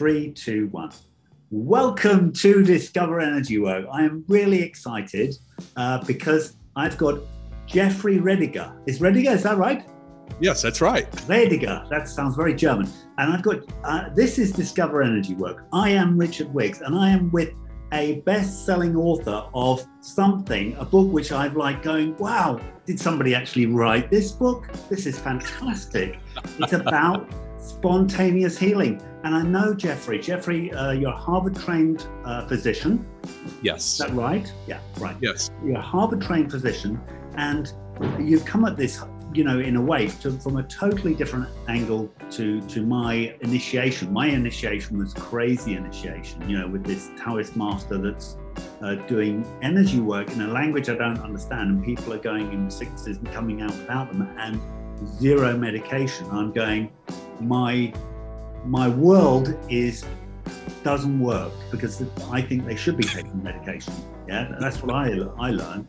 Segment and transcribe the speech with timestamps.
[0.00, 0.90] Three, two, one.
[1.50, 3.84] Welcome to Discover Energy Work.
[3.92, 5.36] I am really excited
[5.76, 7.20] uh, because I've got
[7.66, 8.74] Jeffrey Rediger.
[8.86, 9.86] Is Rediger, is that right?
[10.40, 11.12] Yes, that's right.
[11.28, 12.88] Rediger, that sounds very German.
[13.18, 15.66] And I've got, uh, this is Discover Energy Work.
[15.70, 17.52] I am Richard Wiggs and I am with
[17.92, 23.34] a best selling author of something, a book which I've like going, wow, did somebody
[23.34, 24.66] actually write this book?
[24.88, 26.20] This is fantastic.
[26.58, 29.02] It's about spontaneous healing.
[29.22, 30.18] And I know Jeffrey.
[30.18, 33.06] Jeffrey, uh, you're a Harvard trained uh, physician.
[33.62, 33.92] Yes.
[33.92, 34.50] Is that right?
[34.66, 35.16] Yeah, right.
[35.20, 35.50] Yes.
[35.64, 37.00] You're a Harvard trained physician,
[37.36, 37.72] and
[38.18, 39.02] you've come at this,
[39.34, 44.10] you know, in a way to, from a totally different angle to to my initiation.
[44.10, 48.38] My initiation was crazy initiation, you know, with this Taoist master that's
[48.80, 52.70] uh, doing energy work in a language I don't understand, and people are going in
[52.70, 54.58] sicknesses and coming out without them, and
[55.18, 56.26] zero medication.
[56.30, 56.90] I'm going,
[57.38, 57.92] my
[58.64, 60.04] my world is
[60.82, 63.92] doesn't work because I think they should be taking medication.
[64.28, 65.08] Yeah, that's what I
[65.38, 65.86] I learned.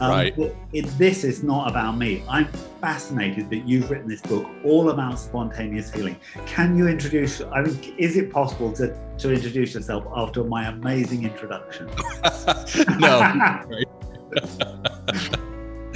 [0.00, 0.36] Um, right.
[0.36, 2.22] But it, this is not about me.
[2.28, 2.46] I'm
[2.80, 6.16] fascinated that you've written this book all about spontaneous healing.
[6.44, 7.40] Can you introduce?
[7.40, 11.88] I mean, is it possible to to introduce yourself after my amazing introduction?
[12.98, 13.62] no.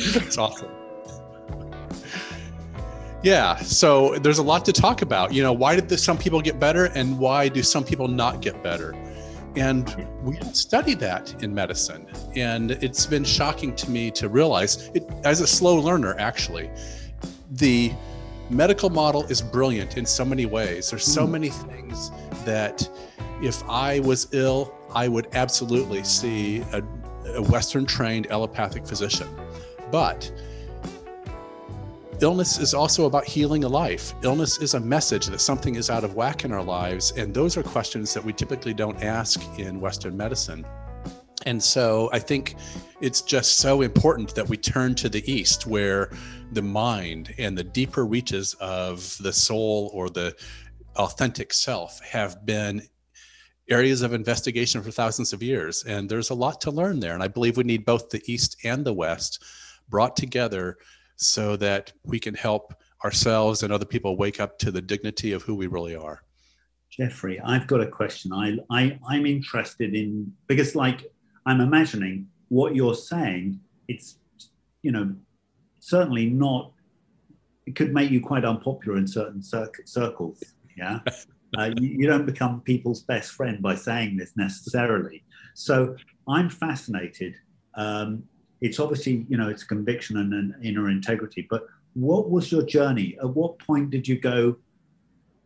[0.03, 0.71] It's awesome.
[3.23, 5.35] Yeah, so there's a lot to talk about.
[5.35, 8.41] You know, why did this, some people get better and why do some people not
[8.41, 8.95] get better?
[9.57, 12.07] And we don't study that in medicine.
[12.35, 16.71] And it's been shocking to me to realize, it, as a slow learner, actually,
[17.51, 17.93] the
[18.49, 20.91] medical model is brilliant in so many ways.
[20.91, 21.33] There's so hmm.
[21.33, 22.11] many things
[22.45, 22.89] that
[23.43, 26.83] if I was ill, I would absolutely see a,
[27.35, 29.29] a Western trained allopathic physician.
[29.91, 30.33] But
[32.21, 34.15] illness is also about healing a life.
[34.23, 37.13] Illness is a message that something is out of whack in our lives.
[37.17, 40.67] And those are questions that we typically don't ask in Western medicine.
[41.47, 42.57] And so I think
[43.01, 46.11] it's just so important that we turn to the East, where
[46.53, 50.37] the mind and the deeper reaches of the soul or the
[50.97, 52.83] authentic self have been
[53.71, 55.85] areas of investigation for thousands of years.
[55.85, 57.15] And there's a lot to learn there.
[57.15, 59.43] And I believe we need both the East and the West
[59.89, 60.77] brought together
[61.21, 65.43] so that we can help ourselves and other people wake up to the dignity of
[65.43, 66.23] who we really are.
[66.91, 68.33] Jeffrey, I've got a question.
[68.33, 71.07] I, I I'm interested in because like
[71.47, 73.61] I'm imagining what you're saying.
[73.87, 74.19] It's
[74.83, 75.15] you know
[75.79, 76.73] certainly not.
[77.67, 80.43] It could make you quite unpopular in certain cir- circles.
[80.77, 81.01] Yeah,
[81.59, 85.23] uh, you, you don't become people's best friend by saying this necessarily.
[85.55, 85.97] So
[86.29, 87.35] I'm fascinated
[87.77, 88.25] um,
[88.61, 93.17] it's obviously you know it's conviction and an inner integrity but what was your journey
[93.21, 94.57] at what point did you go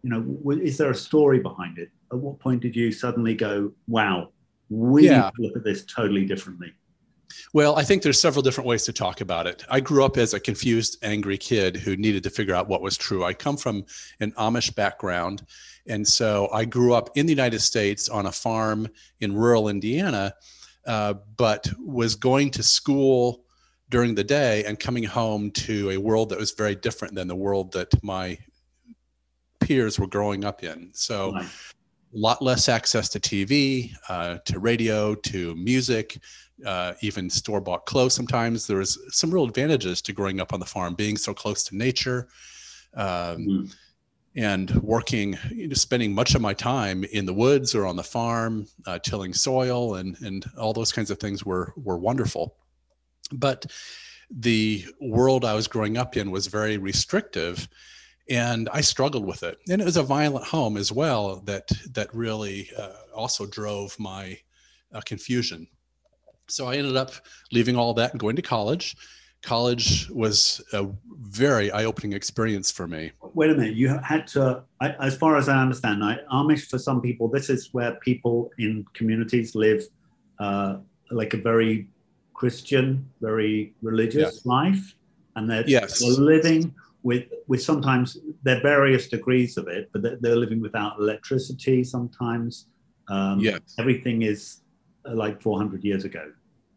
[0.02, 3.72] you know is there a story behind it at what point did you suddenly go
[3.88, 4.28] wow
[4.69, 5.30] we yeah.
[5.38, 6.72] look at this totally differently
[7.53, 9.64] well, I think there's several different ways to talk about it.
[9.69, 12.97] I grew up as a confused, angry kid who needed to figure out what was
[12.97, 13.24] true.
[13.24, 13.84] I come from
[14.20, 15.44] an Amish background.
[15.86, 18.88] And so I grew up in the United States on a farm
[19.20, 20.34] in rural Indiana
[20.87, 23.45] uh, but was going to school
[23.91, 27.37] during the day and coming home to a world that was very different than the
[27.37, 28.39] world that my
[29.61, 30.91] peers were growing up in.
[30.93, 31.47] So, a
[32.12, 36.19] lot less access to TV, uh, to radio, to music,
[36.65, 38.66] uh, even store bought clothes sometimes.
[38.66, 41.77] There was some real advantages to growing up on the farm, being so close to
[41.77, 42.28] nature.
[42.95, 43.65] Um, mm-hmm
[44.37, 45.39] and working,
[45.72, 49.97] spending much of my time in the woods or on the farm, uh, tilling soil,
[49.97, 52.56] and and all those kinds of things were were wonderful.
[53.33, 53.67] But
[54.31, 57.69] the world I was growing up in was very restrictive,
[58.28, 59.59] and I struggled with it.
[59.69, 64.39] And it was a violent home as well that that really uh, also drove my
[64.93, 65.69] uh, confusion.
[66.49, 67.12] So I ended up
[67.53, 68.97] leaving all that and going to college
[69.45, 70.87] college was a
[71.21, 73.12] very eye-opening experience for me.
[73.34, 76.03] Wait a minute, you had to, as far as I understand,
[76.33, 79.83] Amish for some people, this is where people in communities live
[80.39, 80.77] uh,
[81.10, 81.89] like a very
[82.33, 84.53] Christian, very religious yeah.
[84.53, 84.95] life,
[85.36, 86.01] and they're, yes.
[86.01, 90.60] they're living with with sometimes there are various degrees of it, but they're, they're living
[90.60, 91.84] without electricity.
[91.84, 92.66] Sometimes,
[93.09, 93.60] um, yes.
[93.78, 94.60] everything is
[95.07, 96.33] uh, like 400 years ago.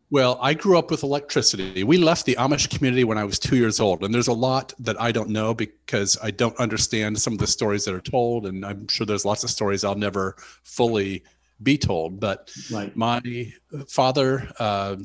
[0.10, 1.84] Well, I grew up with electricity.
[1.84, 4.74] We left the Amish community when I was two years old, and there's a lot
[4.80, 8.46] that I don't know because I don't understand some of the stories that are told,
[8.46, 11.24] and I'm sure there's lots of stories I'll never fully
[11.62, 12.22] be told.
[12.22, 12.96] But right.
[12.96, 13.52] my
[13.90, 14.96] father, uh,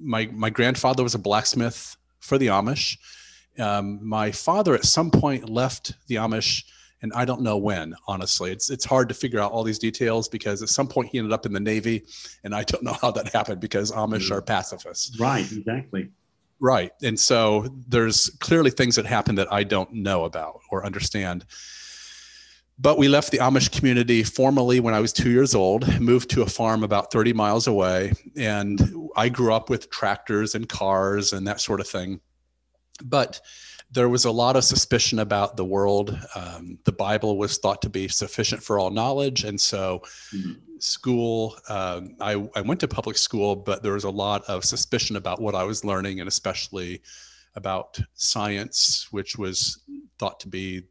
[0.00, 2.98] my my grandfather was a blacksmith for the Amish.
[3.56, 6.64] Um, my father, at some point, left the Amish
[7.02, 7.94] and I don't know when.
[8.06, 11.18] Honestly, it's it's hard to figure out all these details because at some point he
[11.18, 12.04] ended up in the Navy,
[12.44, 14.32] and I don't know how that happened because Amish mm.
[14.32, 15.18] are pacifists.
[15.18, 15.50] Right.
[15.50, 16.10] Exactly.
[16.62, 21.46] Right, and so there's clearly things that happen that I don't know about or understand.
[22.80, 26.42] But we left the Amish community formally when I was two years old, moved to
[26.42, 28.12] a farm about 30 miles away.
[28.38, 32.20] And I grew up with tractors and cars and that sort of thing.
[33.04, 33.40] But
[33.92, 36.16] there was a lot of suspicion about the world.
[36.34, 39.44] Um, the Bible was thought to be sufficient for all knowledge.
[39.44, 40.02] And so,
[40.34, 40.52] mm-hmm.
[40.78, 45.16] school, um, I, I went to public school, but there was a lot of suspicion
[45.16, 47.02] about what I was learning, and especially
[47.56, 49.80] about science, which was
[50.18, 50.84] thought to be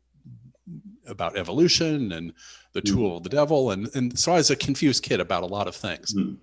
[1.08, 2.34] about evolution and
[2.74, 2.94] the mm.
[2.94, 5.68] tool of the devil and and so I was a confused kid about a lot
[5.68, 6.38] of things mm.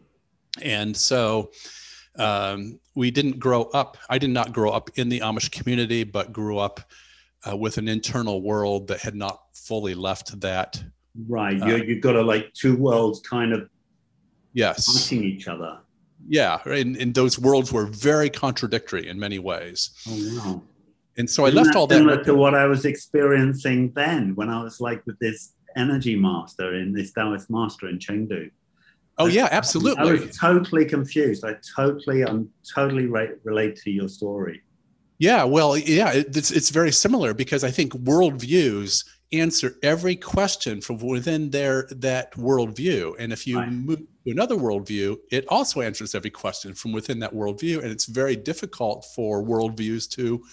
[0.61, 1.50] and so
[2.19, 6.33] um, we didn't grow up I did not grow up in the Amish community but
[6.33, 6.81] grew up
[7.49, 10.83] uh, with an internal world that had not fully left that.
[11.29, 13.69] Right uh, you've got a like two worlds kind of
[14.53, 14.87] yes.
[14.87, 15.79] fighting each other.
[16.29, 19.91] Yeah and, and those worlds were very contradictory in many ways.
[20.09, 20.62] Oh wow.
[21.19, 24.51] And so Isn't I left all that similar to what I was experiencing then when
[24.51, 28.51] I was like with this energy master in this Taoist master in Chengdu.
[29.19, 30.09] Oh yeah, absolutely.
[30.09, 31.45] I was totally confused.
[31.45, 34.63] I totally, I'm totally re- relate to your story.
[35.19, 40.99] Yeah, well, yeah, it's it's very similar because I think worldviews answer every question from
[40.99, 43.73] within their that worldview, and if you right.
[43.73, 48.07] move to another worldview, it also answers every question from within that worldview, and it's
[48.07, 50.45] very difficult for worldviews to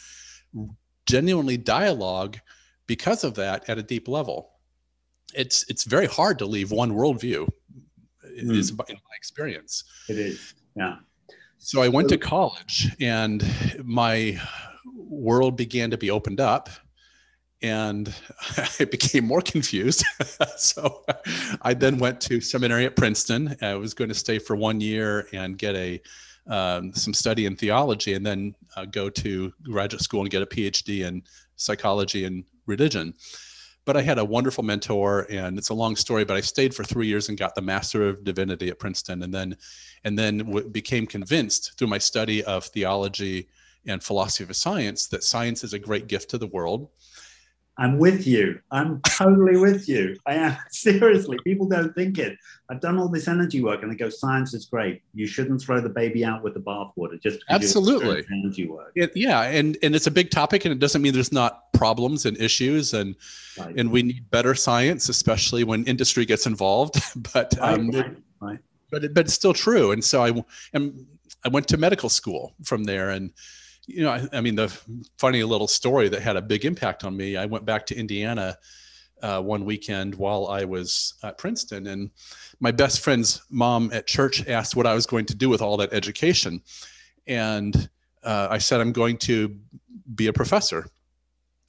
[1.05, 2.37] genuinely dialogue
[2.87, 4.51] because of that at a deep level.
[5.35, 7.49] It's it's very hard to leave one worldview.
[8.35, 8.55] It mm.
[8.55, 9.83] is in my experience.
[10.09, 10.97] It is, yeah.
[11.57, 13.45] So I went to college, and
[13.83, 14.39] my
[14.95, 16.69] world began to be opened up,
[17.61, 18.13] and
[18.79, 20.03] I became more confused.
[20.57, 21.03] so
[21.61, 23.55] I then went to seminary at Princeton.
[23.61, 26.01] I was going to stay for one year and get a
[26.47, 30.45] um, some study in theology and then uh, go to graduate school and get a
[30.45, 31.23] PhD in
[31.55, 33.13] psychology and religion.
[33.85, 36.23] But I had a wonderful mentor, and it's a long story.
[36.23, 39.33] But I stayed for three years and got the Master of Divinity at Princeton, and
[39.33, 39.57] then,
[40.03, 43.47] and then w- became convinced through my study of theology
[43.85, 46.89] and philosophy of science that science is a great gift to the world,
[47.77, 48.59] I'm with you.
[48.69, 50.15] I'm totally with you.
[50.27, 51.39] I am seriously.
[51.43, 52.37] People don't think it.
[52.69, 55.01] I've done all this energy work, and they go, "Science is great.
[55.13, 58.91] You shouldn't throw the baby out with the bathwater." Just absolutely energy work.
[58.95, 62.25] It, yeah, and and it's a big topic, and it doesn't mean there's not problems
[62.27, 63.15] and issues, and
[63.59, 63.75] right.
[63.75, 67.01] and we need better science, especially when industry gets involved.
[67.33, 68.59] but um, right, right,
[68.91, 70.31] but it, but it's still true, and so I
[70.75, 71.07] am
[71.43, 73.31] I went to medical school from there, and
[73.87, 74.69] you know, I, I, mean, the
[75.17, 77.35] funny little story that had a big impact on me.
[77.35, 78.57] I went back to Indiana
[79.21, 82.11] uh, one weekend while I was at Princeton, and
[82.59, 85.77] my best friend's mom at church asked what I was going to do with all
[85.77, 86.61] that education,
[87.27, 87.89] and
[88.23, 89.55] uh, I said I'm going to
[90.15, 90.87] be a professor.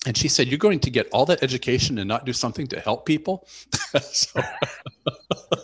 [0.07, 2.81] And she said, "You're going to get all that education and not do something to
[2.81, 3.47] help people."
[4.03, 4.41] so,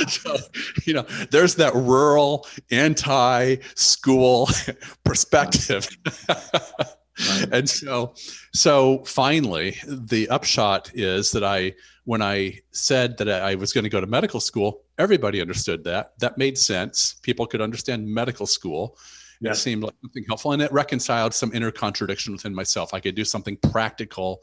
[0.08, 0.36] so,
[0.84, 4.48] you know, there's that rural anti-school
[5.04, 5.88] perspective.
[6.28, 7.48] Right.
[7.52, 8.14] and so
[8.54, 11.70] so finally the upshot is that i
[12.04, 16.12] when i said that i was going to go to medical school everybody understood that.
[16.18, 17.14] That made sense.
[17.22, 18.98] People could understand medical school.
[19.42, 22.92] It seemed like something helpful and it reconciled some inner contradiction within myself.
[22.92, 24.42] I could do something practical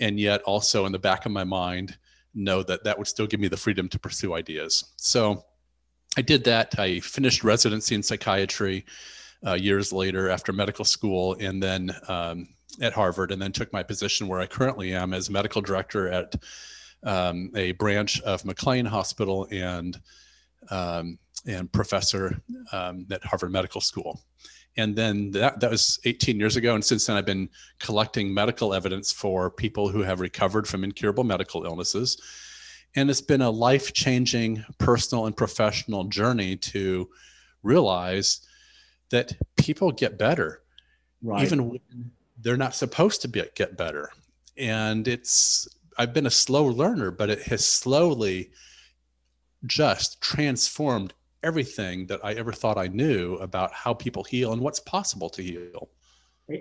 [0.00, 1.96] and yet also in the back of my mind
[2.36, 4.92] know that that would still give me the freedom to pursue ideas.
[4.96, 5.44] So
[6.16, 6.78] I did that.
[6.78, 8.84] I finished residency in psychiatry
[9.46, 12.48] uh, years later after medical school and then um,
[12.80, 16.34] at Harvard, and then took my position where I currently am as medical director at
[17.04, 19.98] um, a branch of McLean Hospital and
[20.70, 24.20] um, and professor um, at Harvard Medical School
[24.76, 26.74] and then that, that was 18 years ago.
[26.74, 31.24] And since then i've been collecting medical evidence for people who have recovered from incurable
[31.24, 32.20] medical illnesses.
[32.94, 37.10] And it's been a life-changing personal and professional journey to
[37.62, 38.40] realize
[39.10, 40.62] that people get better
[41.22, 41.44] right.
[41.44, 41.80] even when
[42.40, 44.10] they're not supposed to be, get better.
[44.56, 45.68] And it's
[45.98, 48.50] i've been a slow learner but it has slowly
[49.64, 51.14] just transformed
[51.46, 55.42] everything that I ever thought I knew about how people heal and what's possible to
[55.42, 55.88] heal.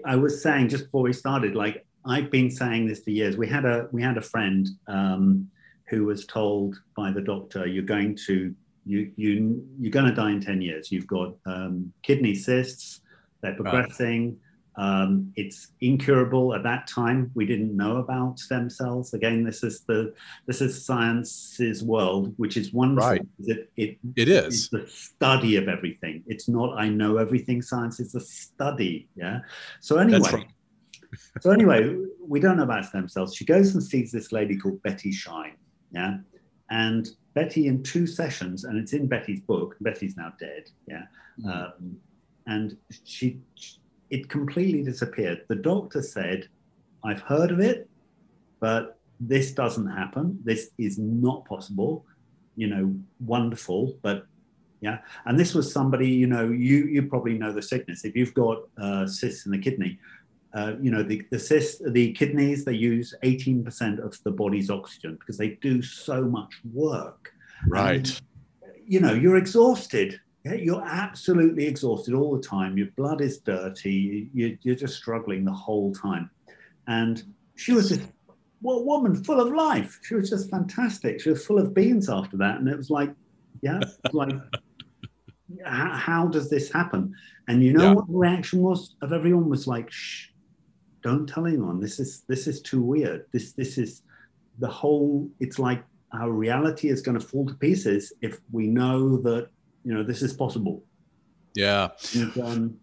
[0.06, 3.36] I was saying just before we started, like I've been saying this for years.
[3.36, 5.50] We had a we had a friend um,
[5.89, 8.54] who was told by the doctor, "You're going to
[8.86, 10.92] you you you're going to die in ten years.
[10.92, 13.01] You've got um, kidney cysts.
[13.42, 14.38] They're progressing.
[14.77, 17.32] Um, it's incurable at that time.
[17.34, 19.13] We didn't know about stem cells.
[19.13, 20.13] Again, this is the
[20.48, 23.10] this is science's world, which is wonderful.
[23.10, 23.27] Right.
[23.39, 26.24] It, it, it is the study of everything.
[26.27, 27.62] It's not I know everything.
[27.62, 29.08] Science is a study.
[29.15, 29.39] Yeah.
[29.79, 30.48] So anyway, right.
[31.39, 33.34] so anyway, we don't know about stem cells.
[33.34, 35.55] She goes and sees this lady called Betty Shine.
[35.91, 36.17] Yeah.
[36.70, 39.75] And Betty in two sessions, and it's in Betty's book.
[39.79, 40.70] Betty's now dead.
[40.88, 41.03] Yeah.
[41.41, 41.50] Mm.
[41.50, 41.98] Um,
[42.48, 43.39] and she
[44.09, 45.43] it completely disappeared.
[45.47, 46.47] The doctor said,
[47.03, 47.89] I've heard of it,
[48.59, 50.39] but this doesn't happen.
[50.43, 52.05] This is not possible.
[52.55, 54.25] You know, wonderful, but
[54.81, 55.00] yeah.
[55.25, 58.05] And this was somebody, you know, you you probably know the sickness.
[58.05, 60.00] If you've got uh, cysts in the kidney,
[60.55, 65.15] uh, you know, the, the cysts, the kidneys, they use 18% of the body's oxygen
[65.15, 67.33] because they do so much work.
[67.67, 67.95] Right.
[67.95, 68.21] And,
[68.88, 70.19] you know, you're exhausted
[70.54, 72.78] you're absolutely exhausted all the time.
[72.78, 74.30] Your blood is dirty.
[74.34, 76.30] You're, just struggling the whole time.
[76.88, 77.24] And
[77.56, 78.02] she was just
[78.62, 80.00] well, woman full of life.
[80.04, 81.22] She was just fantastic.
[81.22, 82.60] She was full of beans after that.
[82.60, 83.12] And it was like,
[83.62, 84.34] yeah, was like,
[85.66, 87.14] how, how, does this happen?
[87.48, 87.94] And you know yeah.
[87.94, 90.30] what the reaction was of everyone was like, shh,
[91.02, 91.80] don't tell anyone.
[91.80, 93.25] This is this is too weird.
[93.32, 94.02] This this is
[94.58, 95.30] the whole.
[95.40, 99.50] It's like our reality is going to fall to pieces if we know that
[99.86, 100.84] you know this is possible.
[101.54, 101.89] Yeah.
[102.13, 102.80] And, um,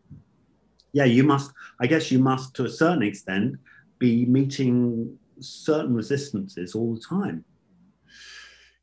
[0.92, 3.56] yeah you must i guess you must to a certain extent
[3.98, 7.44] be meeting certain resistances all the time.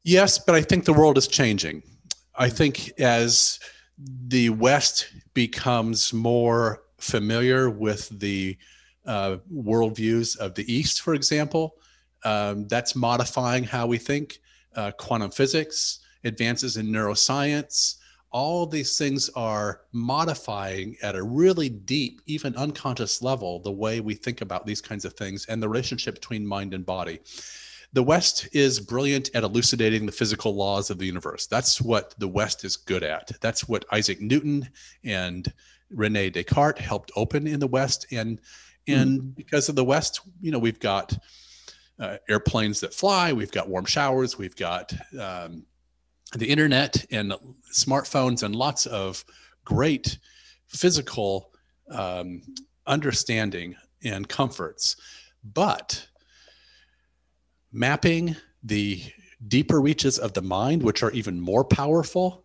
[0.04, 1.84] Yes but i think the world is changing.
[2.36, 3.60] I think as
[4.28, 8.58] the west becomes more familiar with the
[9.06, 11.76] uh, worldviews of the east for example
[12.24, 14.40] um, that's modifying how we think
[14.76, 17.96] uh, quantum physics advances in neuroscience
[18.32, 24.14] all these things are modifying at a really deep, even unconscious level, the way we
[24.14, 27.20] think about these kinds of things and the relationship between mind and body.
[27.94, 31.48] The West is brilliant at elucidating the physical laws of the universe.
[31.48, 33.32] That's what the West is good at.
[33.42, 34.70] That's what Isaac Newton
[35.04, 35.52] and
[35.90, 38.06] Rene Descartes helped open in the West.
[38.12, 38.40] And
[38.88, 39.36] and mm.
[39.36, 41.18] because of the West, you know, we've got
[42.00, 45.66] uh, airplanes that fly, we've got warm showers, we've got um,
[46.36, 47.34] the internet and
[47.74, 49.24] smartphones and lots of
[49.66, 50.20] great
[50.68, 51.52] physical
[51.92, 52.42] um,
[52.86, 54.96] understanding and comforts.
[55.44, 56.08] But
[57.72, 59.02] mapping the
[59.48, 62.44] deeper reaches of the mind, which are even more powerful,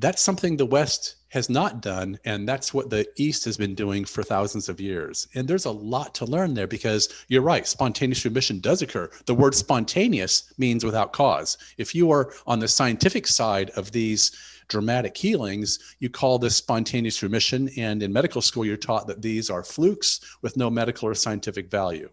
[0.00, 2.18] that's something the West has not done.
[2.24, 5.28] And that's what the East has been doing for thousands of years.
[5.34, 9.10] And there's a lot to learn there because you're right, spontaneous remission does occur.
[9.26, 11.56] The word spontaneous means without cause.
[11.78, 14.32] If you are on the scientific side of these
[14.68, 17.68] dramatic healings, you call this spontaneous remission.
[17.76, 21.70] And in medical school, you're taught that these are flukes with no medical or scientific
[21.70, 22.08] value.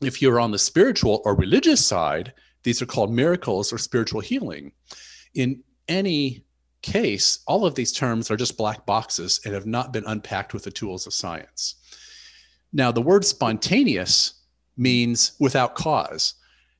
[0.00, 4.72] If you're on the spiritual or religious side, these are called miracles or spiritual healing.
[5.34, 6.44] In any
[6.82, 10.64] case, all of these terms are just black boxes and have not been unpacked with
[10.64, 11.76] the tools of science.
[12.72, 14.34] Now, the word spontaneous
[14.76, 16.34] means without cause.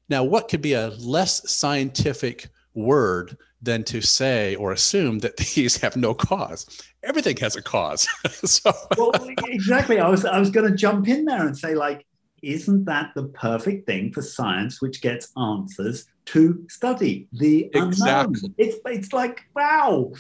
[0.08, 5.76] Now, what could be a less scientific word than to say or assume that these
[5.78, 6.66] have no cause?
[7.02, 8.06] Everything has a cause.
[8.44, 9.12] so, well,
[9.46, 9.98] exactly.
[10.00, 12.04] I was I was going to jump in there and say like
[12.46, 18.10] isn't that the perfect thing for science, which gets answers to study the exactly.
[18.10, 18.54] unknown?
[18.58, 20.12] It's it's like wow,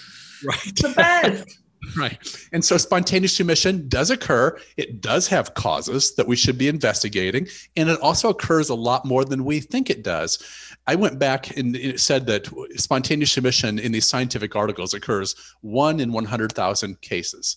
[0.44, 0.76] right?
[0.76, 1.58] The best.
[1.96, 2.48] right.
[2.52, 4.58] And so spontaneous remission does occur.
[4.76, 9.04] It does have causes that we should be investigating, and it also occurs a lot
[9.04, 10.42] more than we think it does.
[10.86, 15.98] I went back and it said that spontaneous remission in these scientific articles occurs one
[16.00, 17.56] in 100,000 cases.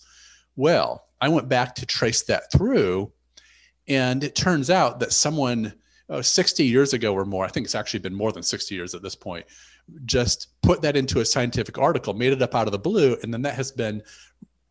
[0.56, 3.12] Well, I went back to trace that through
[3.88, 5.72] and it turns out that someone
[6.10, 8.94] uh, 60 years ago or more, I think it's actually been more than 60 years
[8.94, 9.46] at this point,
[10.04, 13.32] just put that into a scientific article, made it up out of the blue, and
[13.32, 14.02] then that has been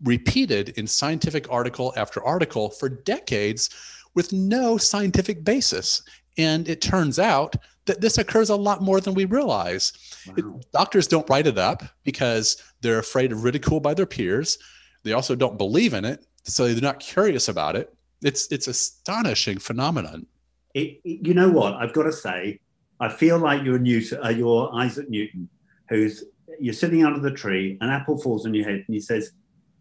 [0.04, 3.70] repeated in scientific article after article for decades
[4.14, 6.04] with no scientific basis.
[6.38, 7.56] And it turns out
[7.86, 9.94] that this occurs a lot more than we realize.
[10.28, 10.34] Wow.
[10.38, 14.60] It, doctors don't write it up because they're afraid of ridicule by their peers.
[15.04, 17.94] They also don't believe in it, so they're not curious about it.
[18.24, 20.26] It's it's astonishing phenomenon.
[20.74, 21.74] It, it, you know what?
[21.74, 22.60] I've got to say,
[23.00, 25.50] I feel like you're Newton, uh, you're Isaac Newton,
[25.90, 26.24] who's
[26.60, 29.32] you're sitting under the tree, an apple falls on your head, and he says,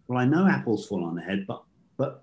[0.07, 1.63] "Well, I know apples fall on the head, but
[1.97, 2.23] but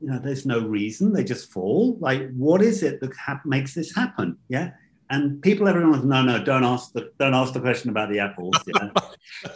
[0.00, 1.96] you know, there's no reason; they just fall.
[2.00, 4.38] Like, what is it that ha- makes this happen?
[4.48, 4.72] Yeah."
[5.10, 8.20] And people, everyone was, no, no, don't ask the don't ask the question about the
[8.20, 8.54] apples.
[8.74, 8.90] Know?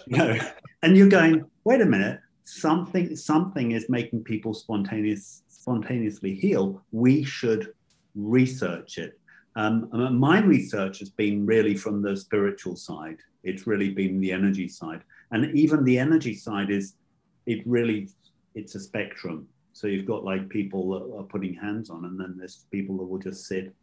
[0.07, 0.39] you know?
[0.83, 7.23] and you're going, wait a minute, something something is making people spontaneous spontaneously heal, we
[7.23, 7.73] should
[8.17, 9.19] research it.
[9.55, 9.89] Um,
[10.19, 13.19] my research has been really from the spiritual side.
[13.45, 16.95] It's really been the energy side, and even the energy side is
[17.47, 18.09] it really
[18.55, 19.47] it's a spectrum.
[19.73, 23.05] So you've got like people that are putting hands on, and then there's people that
[23.05, 23.75] will just sit.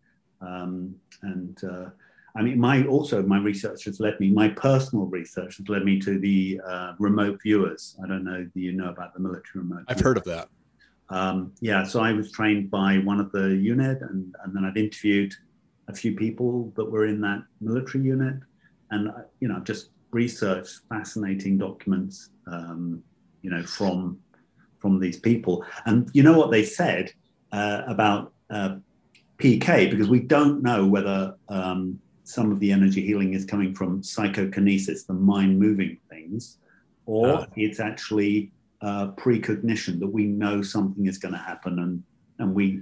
[0.42, 1.90] Um, and uh,
[2.36, 4.32] I mean, my also my research has led me.
[4.32, 7.96] My personal research has led me to the uh, remote viewers.
[8.04, 8.44] I don't know.
[8.44, 9.84] Do you know about the military remote?
[9.88, 10.50] I've heard of that.
[11.10, 14.78] Um, yeah, so I was trained by one of the unit, and, and then I've
[14.78, 15.34] interviewed
[15.88, 18.36] a few people that were in that military unit,
[18.92, 23.04] and uh, you know, just researched fascinating documents, um,
[23.42, 24.20] you know, from
[24.80, 25.66] from these people.
[25.86, 27.12] And you know what they said
[27.52, 28.76] uh, about uh,
[29.40, 34.04] PK, because we don't know whether um, some of the energy healing is coming from
[34.04, 36.58] psychokinesis, the mind moving things,
[37.08, 37.46] or uh.
[37.56, 38.52] it's actually
[38.82, 42.04] uh, precognition that we know something is going to happen and
[42.40, 42.82] and we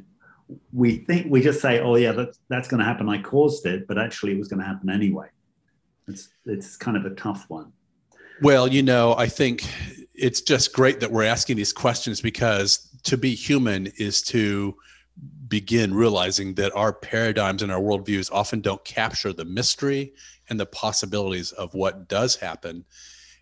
[0.72, 3.10] we think we just say oh yeah that's that's going to happen.
[3.10, 5.28] I caused it but actually it was going to happen anyway.
[6.08, 7.74] It's it's kind of a tough one.
[8.42, 9.64] Well you know i think
[10.14, 14.76] it's just great that we're asking these questions because to be human is to
[15.48, 20.14] begin realizing that our paradigms and our worldviews often don't capture the mystery
[20.50, 22.84] and the possibilities of what does happen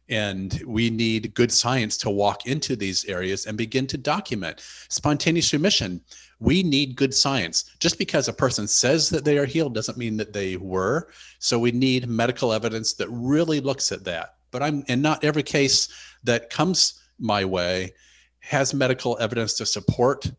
[0.10, 5.52] and we need good science to walk into these areas and begin to document spontaneous
[5.52, 6.02] remission.
[6.40, 7.76] We need good science.
[7.80, 11.10] Just because a person says that they are healed doesn't mean that they were.
[11.40, 14.36] So we need medical evidence that really looks at that.
[14.52, 15.90] But I'm, and not every case
[16.24, 17.94] that comes my way
[18.40, 20.32] has medical evidence to support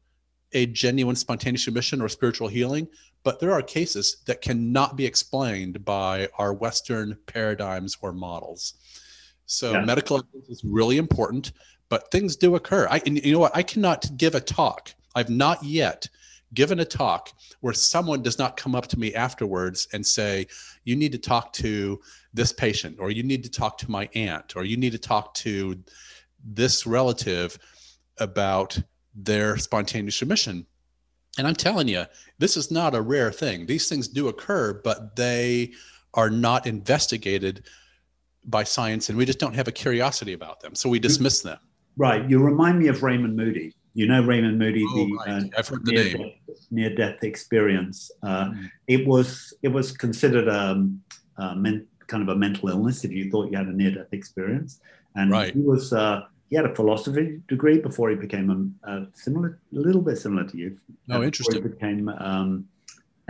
[0.53, 2.87] a genuine spontaneous remission or spiritual healing.
[3.25, 8.75] But there are cases that cannot be explained by our Western paradigms or models.
[9.47, 9.85] So yeah.
[9.85, 11.53] medical evidence is really important,
[11.89, 12.87] but things do occur.
[12.91, 13.57] I, and you know what?
[13.57, 14.93] I cannot give a talk.
[15.15, 16.09] I've not yet
[16.55, 20.47] given a talk where someone does not come up to me afterwards and say,
[20.85, 22.01] "You need to talk to
[22.35, 25.35] this patient, or you need to talk to my aunt, or you need to talk
[25.35, 25.83] to
[26.45, 27.59] this relative
[28.19, 28.79] about
[29.15, 30.67] their spontaneous remission."
[31.39, 32.07] And I'm telling you,
[32.39, 33.67] this is not a rare thing.
[33.67, 35.73] These things do occur, but they
[36.15, 37.65] are not investigated
[38.47, 40.75] by science and we just don't have a curiosity about them.
[40.75, 41.59] So we dismiss them.
[41.97, 42.29] Right.
[42.29, 43.75] You remind me of Raymond Moody.
[43.95, 45.29] You know Raymond Moody, oh, the right.
[45.29, 46.33] uh, I've heard the near name.
[46.47, 48.11] Death, near death experience.
[48.23, 48.71] Uh, mm.
[48.89, 51.01] It was it was considered um,
[51.39, 54.13] a men, kind of a mental illness if you thought you had a near death
[54.13, 54.81] experience.
[55.15, 55.55] And right.
[55.55, 59.79] he was uh, he had a philosophy degree before he became a, a similar, a
[59.79, 60.77] little bit similar to you.
[61.11, 61.63] Oh, interesting.
[61.63, 62.69] He became um,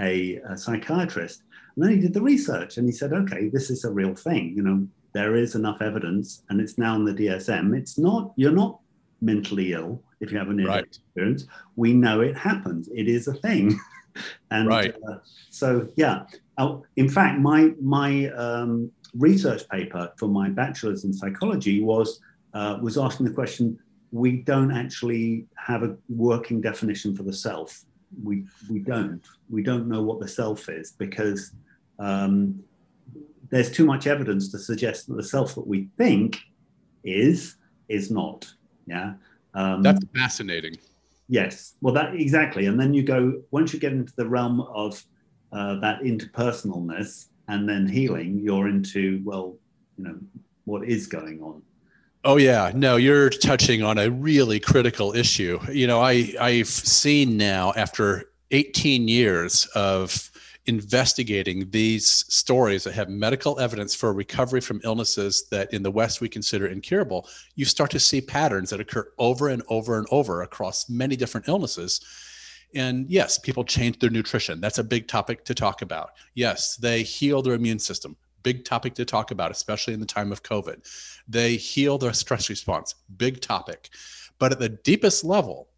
[0.01, 1.43] a, a psychiatrist,
[1.75, 4.53] and then he did the research, and he said, "Okay, this is a real thing.
[4.57, 7.75] You know, there is enough evidence and it's now in the DSM.
[7.75, 8.81] It's not, you're not
[9.23, 10.85] mentally ill if you have an right.
[10.85, 11.47] experience.
[11.75, 12.91] We know it happens.
[12.95, 13.81] It is a thing.
[14.51, 14.95] and right.
[15.09, 15.17] uh,
[15.49, 16.25] so, yeah.
[16.59, 22.21] Uh, in fact, my, my um, research paper for my bachelor's in psychology was,
[22.53, 23.79] uh, was asking the question,
[24.13, 27.87] we don't actually have a working definition for the self.
[28.23, 29.23] We, we don't.
[29.49, 31.53] We don't know what the self is because
[31.99, 32.63] um,
[33.51, 36.39] there's too much evidence to suggest that the self that we think
[37.05, 37.57] is
[37.89, 38.53] is not.
[38.87, 39.15] Yeah.
[39.55, 40.77] Um, That's fascinating.
[41.29, 41.75] Yes.
[41.81, 42.67] Well, that exactly.
[42.67, 45.03] And then you go once you get into the realm of
[45.53, 49.57] uh, that interpersonalness and then healing, you're into well,
[49.97, 50.19] you know,
[50.65, 51.63] what is going on.
[52.25, 55.61] Oh yeah, no, you're touching on a really critical issue.
[55.71, 60.31] You know, I I've seen now after 18 years of
[60.67, 66.21] investigating these stories that have medical evidence for recovery from illnesses that in the West
[66.21, 70.43] we consider incurable, you start to see patterns that occur over and over and over
[70.43, 72.01] across many different illnesses.
[72.75, 74.61] And yes, people change their nutrition.
[74.61, 76.13] That's a big topic to talk about.
[76.35, 78.17] Yes, they heal their immune system.
[78.43, 81.23] Big topic to talk about, especially in the time of COVID.
[81.29, 82.95] They heal their stress response.
[83.17, 83.91] Big topic.
[84.39, 85.69] But at the deepest level,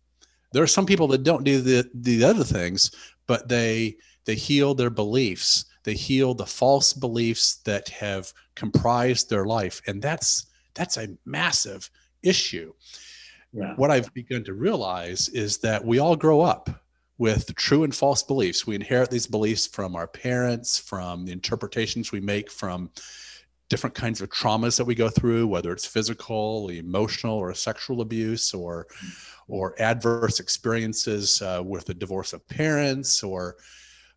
[0.52, 2.90] there are some people that don't do the, the other things,
[3.26, 3.96] but they
[4.28, 5.64] they heal their beliefs.
[5.84, 9.80] They heal the false beliefs that have comprised their life.
[9.86, 11.88] And that's that's a massive
[12.22, 12.74] issue.
[13.54, 13.72] Yeah.
[13.76, 16.68] What I've begun to realize is that we all grow up
[17.16, 18.66] with true and false beliefs.
[18.66, 22.90] We inherit these beliefs from our parents, from the interpretations we make from
[23.70, 28.52] different kinds of traumas that we go through, whether it's physical, emotional, or sexual abuse,
[28.52, 28.88] or
[29.46, 33.56] or adverse experiences uh, with the divorce of parents, or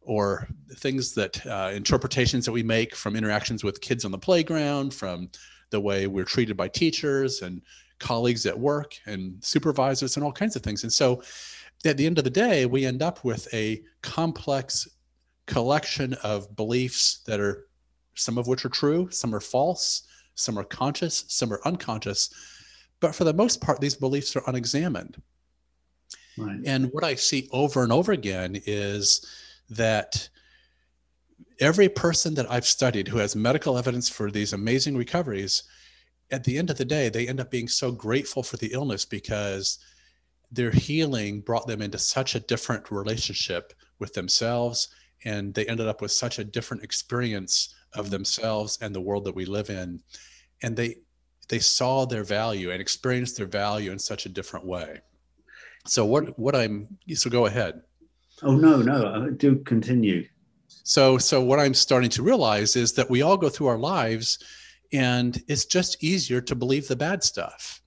[0.02, 4.94] or things that uh, interpretations that we make from interactions with kids on the playground,
[4.94, 5.30] from
[5.70, 7.62] the way we're treated by teachers and
[8.00, 10.84] colleagues at work and supervisors and all kinds of things.
[10.84, 11.22] And so
[11.86, 14.88] at the end of the day, we end up with a complex
[15.46, 17.68] collection of beliefs that are
[18.16, 20.04] some of which are true, some are false,
[20.36, 22.30] some are conscious, some are unconscious.
[23.00, 25.22] But for the most part, these beliefs are unexamined.
[26.38, 26.60] Right.
[26.66, 29.26] And what I see over and over again is
[29.72, 30.30] that
[31.60, 35.64] every person that I've studied who has medical evidence for these amazing recoveries,
[36.32, 39.06] at the end of the day, they end up being so grateful for the illness
[39.06, 39.80] because
[40.52, 44.90] their healing brought them into such a different relationship with themselves
[45.24, 49.36] and they ended up with such a different experience of themselves and the world that
[49.36, 50.00] we live in.
[50.64, 50.98] And they
[51.48, 55.00] they saw their value and experienced their value in such a different way.
[55.86, 57.82] So what what i'm so go ahead
[58.44, 60.26] oh no no do continue
[60.68, 64.40] so so what i'm starting to realize is that we all go through our lives
[64.94, 67.82] and it's just easier to believe the bad stuff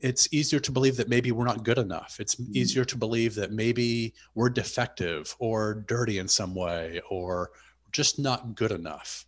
[0.00, 2.18] it's easier to believe that maybe we're not good enough.
[2.20, 2.54] It's mm.
[2.54, 7.50] easier to believe that maybe we're defective or dirty in some way or
[7.92, 9.26] just not good enough.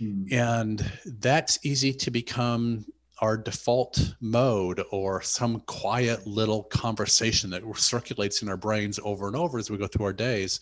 [0.00, 0.32] Mm.
[0.32, 2.84] And that's easy to become
[3.20, 9.36] our default mode or some quiet little conversation that circulates in our brains over and
[9.36, 10.60] over as we go through our days.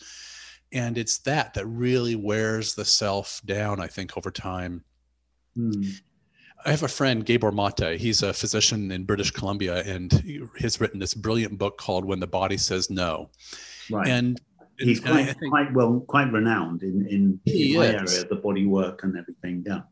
[0.72, 4.84] And it's that that really wears the self down, I think, over time.
[5.56, 6.00] Mm.
[6.64, 8.00] I have a friend, Gabor Mate.
[8.00, 12.20] He's a physician in British Columbia, and he has written this brilliant book called "When
[12.20, 13.30] the Body Says No."
[13.90, 14.08] Right.
[14.08, 14.40] And
[14.78, 19.02] he's and quite, think, quite well, quite renowned in in, my area, the body work
[19.02, 19.62] and everything.
[19.66, 19.82] Yeah.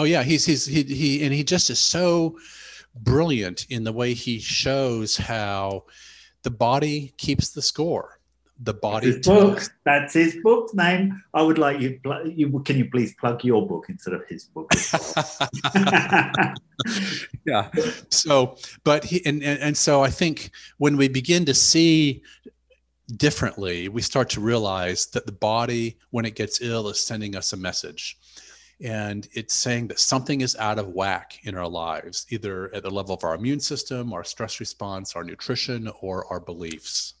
[0.00, 2.38] Oh yeah, he's he's he he and he just is so
[2.94, 5.84] brilliant in the way he shows how
[6.42, 8.18] the body keeps the score
[8.62, 9.62] the body his book.
[9.84, 11.22] That's his book's name.
[11.34, 12.60] I would like you, you.
[12.60, 14.72] Can you please plug your book instead of his book?
[17.44, 17.68] Yeah.
[18.08, 22.22] So, but he and, and and so I think when we begin to see
[23.16, 27.52] differently, we start to realize that the body, when it gets ill, is sending us
[27.52, 28.18] a message.
[28.82, 32.90] And it's saying that something is out of whack in our lives, either at the
[32.90, 37.14] level of our immune system, our stress response, our nutrition, or our beliefs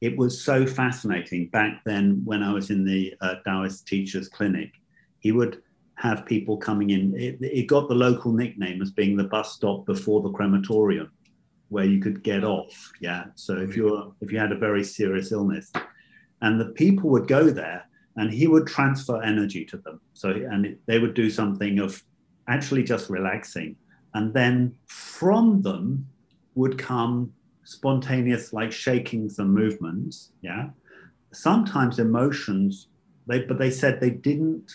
[0.00, 4.72] it was so fascinating back then when I was in the uh, Taoist Teachers Clinic.
[5.20, 5.62] He would
[5.94, 7.14] have people coming in.
[7.18, 11.10] It, it, got the local nickname as being the bus stop before the crematorium,
[11.70, 12.92] where you could get off.
[13.00, 13.24] Yeah.
[13.34, 15.72] So if you're if you had a very serious illness,
[16.42, 20.00] and the people would go there, and he would transfer energy to them.
[20.14, 22.02] So and they would do something of
[22.48, 23.76] actually just relaxing,
[24.14, 26.08] and then from them
[26.54, 27.32] would come
[27.66, 30.68] spontaneous like shakings and movements yeah
[31.32, 32.86] sometimes emotions
[33.26, 34.70] they but they said they didn't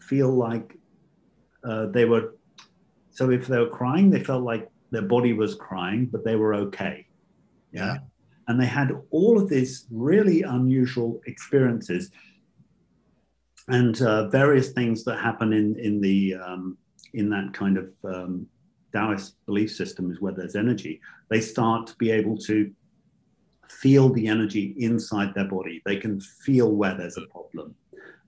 [0.00, 0.76] feel like
[1.64, 2.34] uh, they were
[3.12, 6.52] so if they were crying they felt like their body was crying but they were
[6.52, 7.06] okay
[7.70, 7.98] yeah, yeah.
[8.48, 12.10] and they had all of these really unusual experiences
[13.68, 16.76] and uh, various things that happen in in the um,
[17.14, 18.46] in that kind of um,
[18.92, 22.70] Taoist belief system is where there's energy, they start to be able to
[23.68, 25.80] feel the energy inside their body.
[25.84, 27.74] They can feel where there's a problem.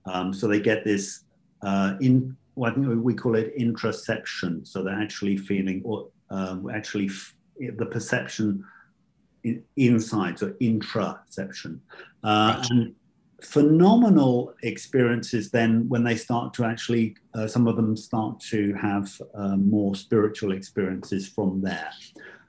[0.05, 1.23] Um, so they get this
[1.61, 4.65] uh, in well, I think we call it intraception.
[4.65, 8.63] So they're actually feeling, or um, actually f- the perception
[9.43, 11.79] in, inside, so intraception.
[12.23, 12.95] Uh, and
[13.41, 19.21] phenomenal experiences then when they start to actually uh, some of them start to have
[19.33, 21.89] uh, more spiritual experiences from there.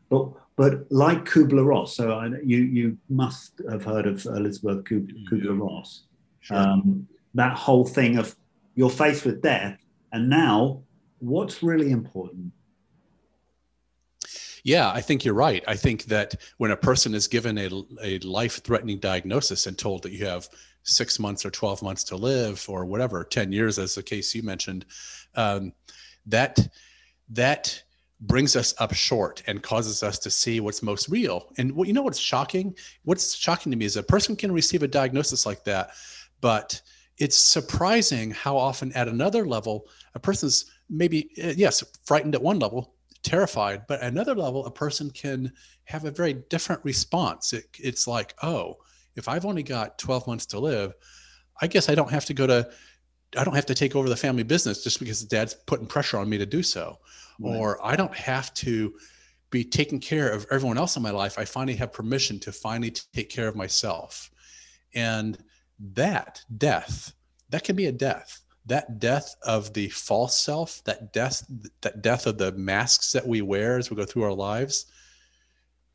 [0.08, 6.02] But but like kubler-ross so I, you you must have heard of elizabeth kubler-ross
[6.40, 6.56] sure.
[6.56, 8.34] um, that whole thing of
[8.74, 9.78] you're faced with death
[10.12, 10.82] and now
[11.18, 12.52] what's really important
[14.66, 15.62] yeah, I think you're right.
[15.68, 17.70] I think that when a person is given a,
[18.02, 20.48] a life threatening diagnosis and told that you have
[20.82, 24.42] six months or 12 months to live or whatever 10 years as the case you
[24.42, 24.84] mentioned
[25.36, 25.72] um,
[26.26, 26.58] that
[27.28, 27.80] that
[28.22, 31.94] brings us up short and causes us to see what's most real and what you
[31.94, 32.74] know what's shocking
[33.04, 35.90] what's shocking to me is a person can receive a diagnosis like that
[36.40, 36.80] but
[37.18, 42.58] it's surprising how often at another level a person's maybe uh, yes frightened at one
[42.58, 42.95] level
[43.26, 45.52] terrified but at another level a person can
[45.84, 48.76] have a very different response it, it's like oh
[49.16, 50.94] if I've only got 12 months to live,
[51.60, 52.70] I guess I don't have to go to,
[53.36, 56.28] I don't have to take over the family business just because dad's putting pressure on
[56.28, 56.98] me to do so.
[57.40, 57.56] Right.
[57.56, 58.94] Or I don't have to
[59.50, 61.38] be taking care of everyone else in my life.
[61.38, 64.30] I finally have permission to finally take care of myself.
[64.94, 65.38] And
[65.94, 67.14] that death,
[67.48, 68.40] that can be a death.
[68.66, 71.44] That death of the false self, that death,
[71.82, 74.86] that death of the masks that we wear as we go through our lives,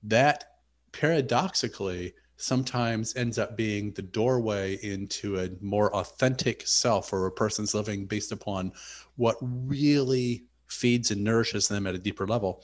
[0.03, 0.45] that
[0.91, 7.75] paradoxically sometimes ends up being the doorway into a more authentic self or a person's
[7.75, 8.71] living based upon
[9.15, 12.63] what really feeds and nourishes them at a deeper level.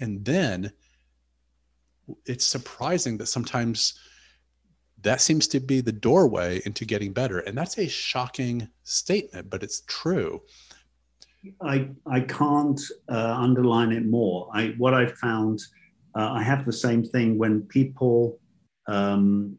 [0.00, 0.72] And then
[2.24, 3.98] it's surprising that sometimes
[5.02, 7.38] that seems to be the doorway into getting better.
[7.40, 10.42] And that's a shocking statement, but it's true.
[11.62, 14.48] I, I can't uh, underline it more.
[14.52, 15.60] I, what I've found,
[16.16, 18.38] uh, I have the same thing when people,
[18.88, 19.56] um,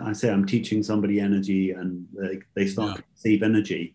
[0.00, 2.96] I say I'm teaching somebody energy and they, they start yeah.
[2.96, 3.94] to perceive energy.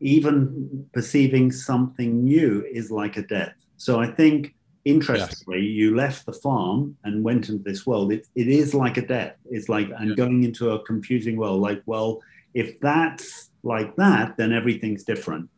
[0.00, 3.54] Even perceiving something new is like a death.
[3.76, 4.54] So I think
[4.86, 5.76] interestingly, yes.
[5.78, 8.12] you left the farm and went into this world.
[8.12, 9.36] It, it is like a death.
[9.50, 10.14] It's like, and yeah.
[10.14, 11.60] going into a confusing world.
[11.60, 12.22] Like, well,
[12.54, 15.50] if that's like that, then everything's different.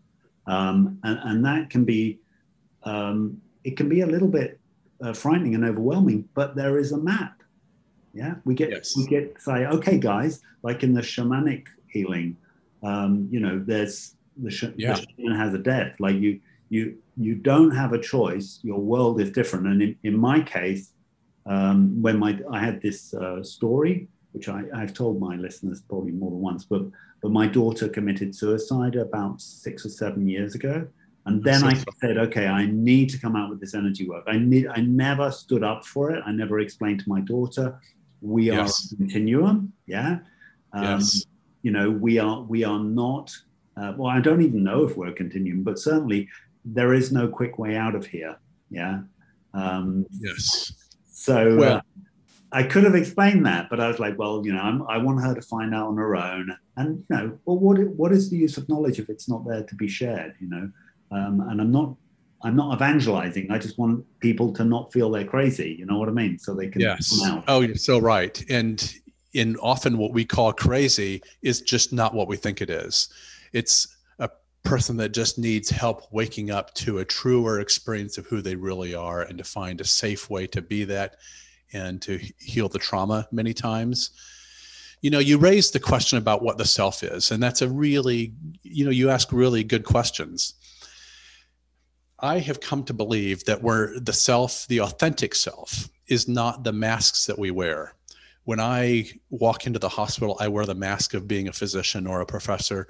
[0.47, 2.19] Um, and, and that can be,
[2.85, 4.59] um, it can be a little bit
[5.03, 7.43] uh, frightening and overwhelming, but there is a map.
[8.15, 8.97] Yeah, we get, yes.
[8.97, 12.37] we get say, okay, guys, like in the shamanic healing,
[12.83, 14.95] um, you know, there's the, sh- yeah.
[14.95, 16.01] the shaman has a death.
[16.01, 18.61] Like you, you you don't have a choice.
[18.63, 19.67] Your world is different.
[19.67, 20.93] And in, in my case,
[21.47, 26.13] um, when my I had this uh, story, which I, I've told my listeners probably
[26.13, 26.83] more than once, but
[27.23, 30.87] but my daughter committed suicide about six or seven years ago.
[31.27, 34.25] And then I said, okay, I need to come out with this energy work.
[34.27, 36.23] I need I never stood up for it.
[36.25, 37.79] I never explained to my daughter,
[38.21, 38.93] we yes.
[38.93, 39.73] are a continuum.
[39.87, 40.19] Yeah.
[40.73, 41.27] Um, yes.
[41.63, 43.37] You know, we are we are not
[43.79, 46.29] uh, well, I don't even know if we're a continuum, but certainly
[46.75, 48.37] there is no quick way out of here.
[48.71, 49.01] Yeah.
[49.55, 50.73] Um, yes.
[51.11, 51.81] So well, uh,
[52.53, 55.21] I could have explained that, but I was like, well, you know, I'm, i want
[55.23, 56.57] her to find out on her own.
[56.77, 59.63] And you know, well, what what is the use of knowledge if it's not there
[59.63, 60.35] to be shared?
[60.41, 60.71] You know,
[61.11, 61.95] um, and I'm not
[62.43, 63.51] I'm not evangelizing.
[63.51, 65.75] I just want people to not feel they're crazy.
[65.79, 66.39] You know what I mean?
[66.39, 67.21] So they can yes.
[67.49, 68.43] Oh, you're so right.
[68.49, 68.95] And
[69.35, 73.09] in often what we call crazy is just not what we think it is.
[73.53, 73.98] It's
[74.69, 78.95] person that just needs help waking up to a truer experience of who they really
[78.95, 81.17] are and to find a safe way to be that
[81.73, 84.11] and to heal the trauma many times.
[85.01, 88.35] You know you raised the question about what the self is and that's a really
[88.63, 90.53] you know you ask really good questions.
[92.21, 96.75] I have come to believe that we're the self the authentic self is not the
[96.75, 97.95] masks that we wear.
[98.45, 102.21] When i walk into the hospital i wear the mask of being a physician or
[102.21, 102.87] a professor.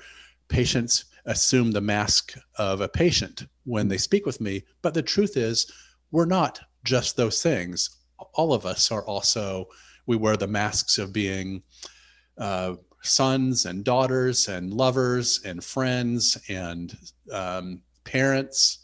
[0.49, 4.65] Patients assume the mask of a patient when they speak with me.
[4.83, 5.71] But the truth is,
[6.11, 7.91] we're not just those things.
[8.35, 9.69] All of us are also,
[10.07, 11.63] we wear the masks of being
[12.39, 16.97] uh, sons and daughters and lovers and friends and
[17.33, 18.79] um, parents.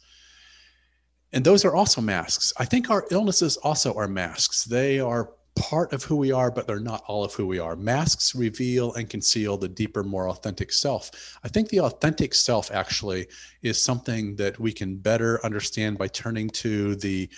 [1.32, 2.52] And those are also masks.
[2.58, 4.64] I think our illnesses also are masks.
[4.64, 7.76] They are part of who we are, but they're not all of who we are.
[7.76, 11.38] Masks reveal and conceal the deeper, more authentic self.
[11.44, 13.28] I think the authentic self actually
[13.62, 17.28] is something that we can better understand by turning to the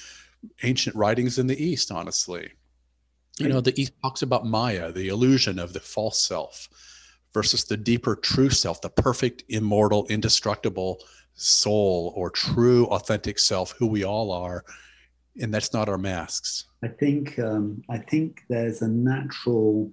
[0.62, 2.50] ancient writings in the East, honestly.
[3.38, 6.68] You know, the East talks about Maya, the illusion of the false self,
[7.34, 11.00] versus the deeper, true self, the perfect, immortal, indestructible
[11.34, 14.64] soul or true, authentic self, who we all are.
[15.40, 16.64] And that's not our masks.
[16.82, 19.90] I think um, I think there's a natural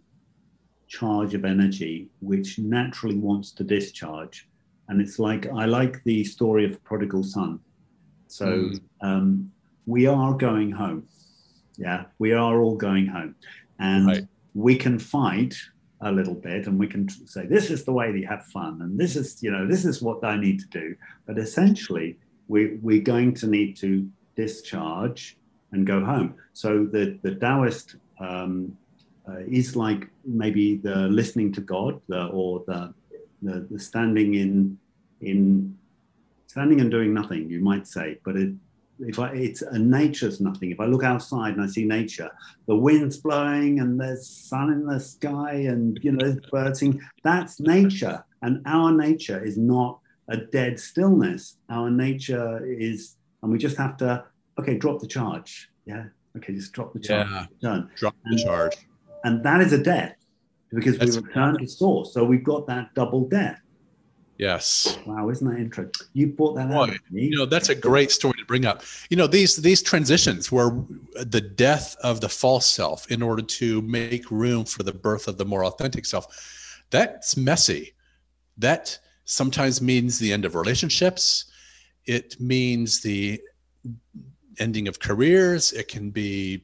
[0.87, 4.47] charge of energy which naturally wants to discharge,
[4.87, 7.59] and it's like I like the story of the prodigal son.
[8.27, 8.81] So mm.
[9.01, 9.51] um,
[9.85, 11.07] we are going home.
[11.77, 13.35] Yeah, we are all going home,
[13.79, 14.23] and right.
[14.53, 15.55] we can fight
[16.03, 18.81] a little bit and we can say this is the way that you have fun
[18.81, 20.93] and this is you know this is what i need to do
[21.25, 22.17] but essentially
[22.49, 25.37] we, we're going to need to discharge
[25.71, 26.35] and go home.
[26.53, 28.77] So the, the Taoist um,
[29.27, 32.93] uh, is like maybe the listening to God the, or the,
[33.41, 34.77] the, the, standing in,
[35.21, 35.77] in
[36.47, 38.53] standing and doing nothing, you might say, but it,
[38.99, 40.71] if I, it's a nature's nothing.
[40.71, 42.29] If I look outside and I see nature,
[42.67, 47.59] the wind's blowing and there's sun in the sky and you know birds sing, that's
[47.59, 48.23] nature.
[48.41, 51.57] And our nature is not a dead stillness.
[51.69, 54.25] Our nature is, and we just have to
[54.59, 55.69] okay, drop the charge.
[55.85, 56.05] Yeah.
[56.37, 57.27] Okay, just drop the charge.
[57.29, 57.45] Yeah.
[57.51, 57.89] Return.
[57.95, 58.77] Drop the and, charge.
[59.23, 60.15] And that is a death
[60.71, 62.13] because That's we return to source.
[62.13, 63.59] So we've got that double death.
[64.39, 64.97] Yes.
[65.05, 66.07] Wow, isn't that interesting?
[66.13, 66.97] You brought that Boy, out.
[67.11, 68.81] You know, that's a great story to bring up.
[69.09, 73.81] You know, these these transitions where the death of the false self in order to
[73.83, 77.93] make room for the birth of the more authentic self, that's messy.
[78.57, 81.45] That sometimes means the end of relationships.
[82.05, 83.41] It means the
[84.59, 85.71] ending of careers.
[85.71, 86.63] It can be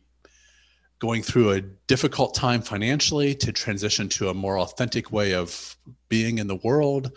[1.00, 5.78] going through a difficult time financially to transition to a more authentic way of
[6.10, 7.12] being in the world.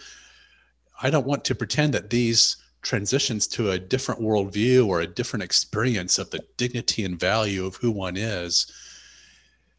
[1.02, 5.42] I don't want to pretend that these transitions to a different worldview or a different
[5.42, 8.72] experience of the dignity and value of who one is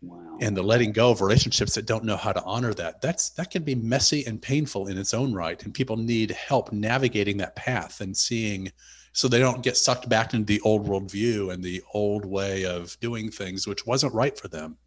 [0.04, 0.38] wow.
[0.42, 3.52] and the letting go of relationships that don't know how to honor that that's that
[3.52, 7.56] can be messy and painful in its own right and people need help navigating that
[7.56, 8.72] path and seeing
[9.14, 12.98] so they don't get sucked back into the old worldview and the old way of
[13.00, 14.78] doing things which wasn't right for them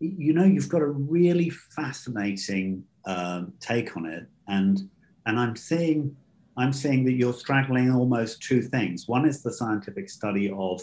[0.00, 4.88] you know you've got a really fascinating um, take on it and
[5.26, 6.14] and i'm seeing
[6.58, 9.06] I'm saying that you're straddling almost two things.
[9.06, 10.82] One is the scientific study of,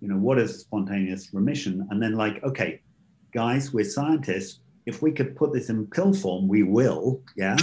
[0.00, 2.80] you know, what is spontaneous remission, and then like, okay,
[3.36, 4.60] guys, we're scientists.
[4.86, 7.20] If we could put this in pill form, we will.
[7.36, 7.56] Yeah,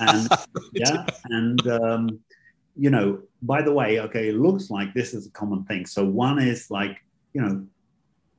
[0.00, 0.28] and
[0.72, 2.18] yeah, and um,
[2.76, 5.86] you know, by the way, okay, it looks like this is a common thing.
[5.86, 6.98] So one is like,
[7.34, 7.64] you know,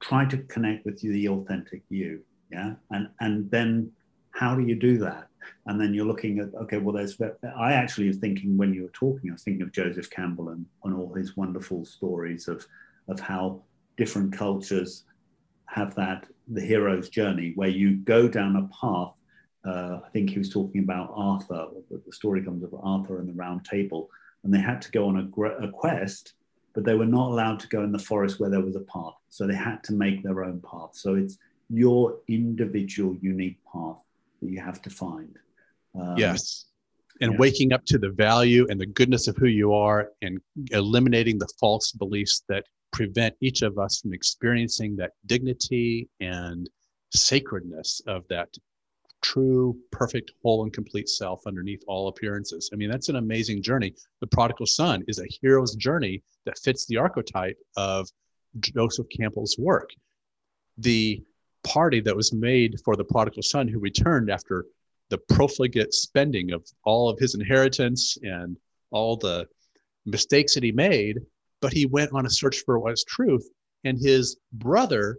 [0.02, 2.22] try to connect with you the authentic you.
[2.52, 3.92] Yeah, and and then
[4.32, 5.28] how do you do that?
[5.66, 7.18] and then you're looking at okay well there's
[7.58, 10.66] i actually was thinking when you were talking i was thinking of joseph campbell and,
[10.86, 12.66] and all his wonderful stories of
[13.10, 13.62] of how
[13.98, 15.04] different cultures
[15.74, 19.14] have that the hero's journey where you go down a path
[19.66, 23.34] uh, i think he was talking about arthur the story comes of arthur and the
[23.34, 24.10] round table
[24.44, 26.34] and they had to go on a, a quest
[26.74, 29.14] but they were not allowed to go in the forest where there was a path.
[29.30, 30.92] So they had to make their own path.
[30.94, 31.38] So it's
[31.70, 34.02] your individual unique path
[34.42, 35.38] that you have to find.
[36.00, 36.66] Um, yes.
[37.22, 41.38] And waking up to the value and the goodness of who you are and eliminating
[41.38, 46.70] the false beliefs that prevent each of us from experiencing that dignity and
[47.14, 48.50] sacredness of that
[49.22, 52.70] true, perfect, whole, and complete self underneath all appearances.
[52.72, 53.94] I mean, that's an amazing journey.
[54.22, 58.08] The prodigal son is a hero's journey that fits the archetype of
[58.60, 59.90] Joseph Campbell's work.
[60.78, 61.24] The
[61.64, 64.66] party that was made for the prodigal son who returned after
[65.10, 68.58] the profligate spending of all of his inheritance and
[68.92, 69.48] all the
[70.06, 71.20] mistakes that he made,
[71.64, 73.50] but he went on a search for what's truth.
[73.86, 75.18] And his brother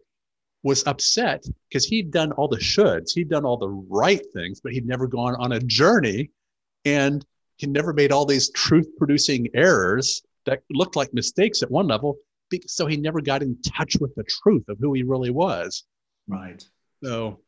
[0.63, 4.73] was upset because he'd done all the shoulds, he'd done all the right things, but
[4.73, 6.31] he'd never gone on a journey
[6.85, 7.25] and
[7.57, 12.19] he never made all these truth producing errors that looked like mistakes at one level.
[12.67, 15.85] So he never got in touch with the truth of who he really was.
[16.29, 16.63] Right.
[17.03, 17.41] So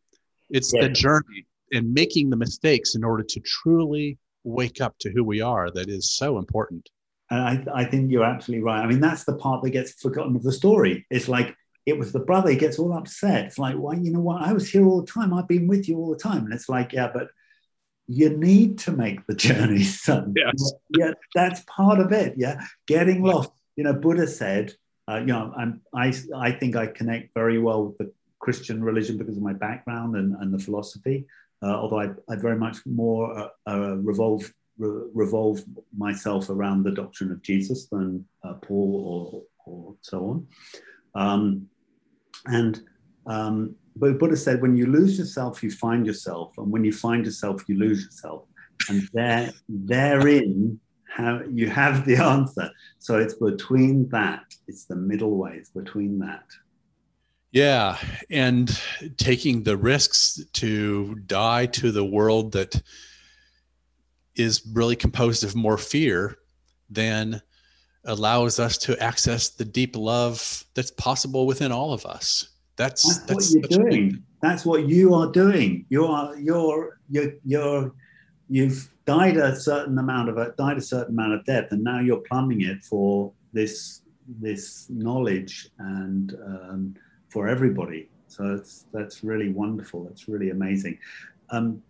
[0.49, 0.85] it's yeah.
[0.85, 5.43] the journey and making the mistakes in order to truly wake up to who we
[5.43, 6.89] are that is so important.
[7.31, 8.83] And I, I think you're absolutely right.
[8.83, 11.07] I mean, that's the part that gets forgotten of the story.
[11.11, 13.47] It's like it was the brother, he gets all upset.
[13.47, 14.43] It's like, why, well, you know what?
[14.43, 15.33] I was here all the time.
[15.33, 16.45] I've been with you all the time.
[16.45, 17.29] And it's like, yeah, but
[18.07, 20.35] you need to make the journey, son.
[20.37, 20.73] Yes.
[20.97, 22.35] Yeah, that's part of it.
[22.37, 22.65] Yeah.
[22.87, 23.51] Getting lost.
[23.77, 24.75] You know, Buddha said,
[25.09, 29.19] uh, you know, I'm, I, I think I connect very well with the Christian religion
[29.19, 31.27] because of my background and, and the philosophy
[31.63, 35.63] uh, although I, I, very much more uh, uh, revolve re- revolve
[35.97, 40.47] myself around the doctrine of Jesus than uh, Paul or, or so on.
[41.15, 41.69] Um,
[42.47, 42.81] and
[43.27, 47.25] um, but Buddha said, when you lose yourself, you find yourself, and when you find
[47.25, 48.45] yourself, you lose yourself.
[48.89, 50.79] And there, therein,
[51.51, 52.71] you have the answer.
[52.99, 54.45] So it's between that.
[54.69, 55.55] It's the middle way.
[55.57, 56.45] It's between that.
[57.53, 57.97] Yeah,
[58.29, 58.79] and
[59.17, 62.83] taking the risks to die to the world that
[64.37, 66.39] is really composed of more fear
[66.91, 67.41] than
[68.05, 72.51] allows us to access the deep love that's possible within all of us.
[72.77, 74.23] That's that's, that's what you're doing.
[74.43, 75.87] That's what you are doing.
[75.89, 77.93] You are you're you're you're
[78.49, 82.01] you've died a certain amount of it, died a certain amount of death, and now
[82.01, 84.03] you're plumbing it for this
[84.41, 86.95] this knowledge and um,
[87.29, 88.09] for everybody.
[88.29, 90.05] So it's, that's really wonderful.
[90.05, 90.99] That's really amazing.
[91.51, 91.83] Um,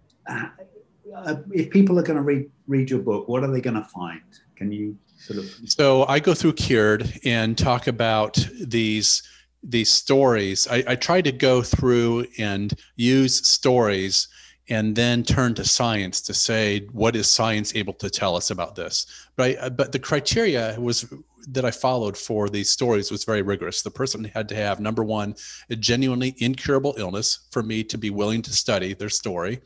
[1.14, 3.84] uh, if people are going to read read your book, what are they going to
[3.84, 4.20] find?
[4.56, 5.44] Can you sort of?
[5.66, 9.22] So I go through Cured and talk about these
[9.62, 10.66] these stories.
[10.68, 14.28] I, I try to go through and use stories
[14.68, 18.74] and then turn to science to say what is science able to tell us about
[18.74, 19.06] this.
[19.36, 21.12] But I, but the criteria was
[21.48, 23.82] that I followed for these stories was very rigorous.
[23.82, 25.36] The person had to have number one,
[25.70, 29.60] a genuinely incurable illness for me to be willing to study their story.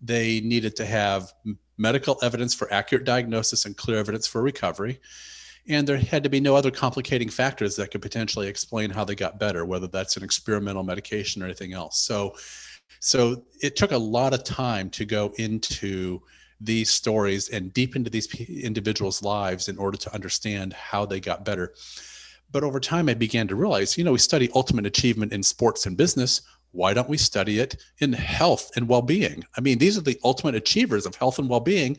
[0.00, 1.32] They needed to have
[1.76, 5.00] medical evidence for accurate diagnosis and clear evidence for recovery.
[5.68, 9.14] And there had to be no other complicating factors that could potentially explain how they
[9.14, 12.00] got better, whether that's an experimental medication or anything else.
[12.00, 12.36] So,
[13.00, 16.22] so it took a lot of time to go into
[16.60, 21.44] these stories and deep into these individuals' lives in order to understand how they got
[21.44, 21.74] better.
[22.50, 25.86] But over time, I began to realize, you know, we study ultimate achievement in sports
[25.86, 26.40] and business.
[26.72, 29.44] Why don't we study it in health and well being?
[29.56, 31.96] I mean, these are the ultimate achievers of health and well being.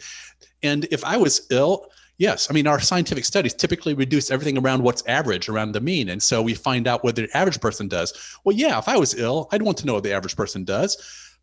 [0.64, 1.88] And if I was ill,
[2.20, 2.50] Yes.
[2.50, 6.10] I mean, our scientific studies typically reduce everything around what's average, around the mean.
[6.10, 8.14] And so we find out what the average person does.
[8.44, 10.98] Well, yeah, if I was ill, I'd want to know what the average person does.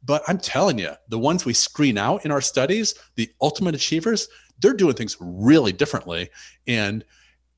[0.05, 4.29] But I'm telling you, the ones we screen out in our studies, the ultimate achievers,
[4.61, 6.29] they're doing things really differently.
[6.67, 7.07] And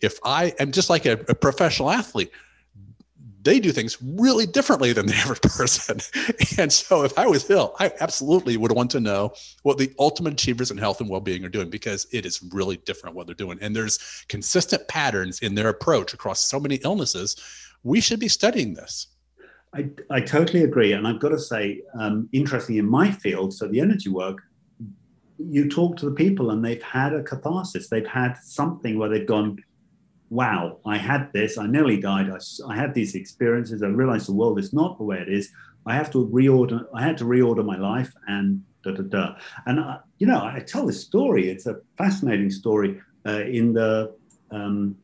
[0.00, 2.30] if I am just like a, a professional athlete,
[3.48, 6.00] they do things really differently than the average person.
[6.58, 9.32] and so if I was ill, I absolutely would want to know
[9.62, 13.16] what the ultimate achievers in health and well-being are doing because it is really different
[13.16, 13.58] what they're doing.
[13.62, 17.36] And there's consistent patterns in their approach across so many illnesses.
[17.84, 19.06] We should be studying this.
[19.74, 20.92] I, I totally agree.
[20.92, 24.42] And I've got to say, um, interesting in my field, so the energy work,
[25.38, 27.88] you talk to the people and they've had a catharsis.
[27.88, 29.62] They've had something where they've gone,
[30.30, 34.34] wow, I had this, I nearly died, I, I had these experiences, I realized the
[34.34, 35.50] world is not the way it is.
[35.86, 39.36] I have to reorder, I had to reorder my life and da da da.
[39.66, 44.14] And, I, you know, I tell this story, it's a fascinating story uh, in the,
[44.50, 44.96] um,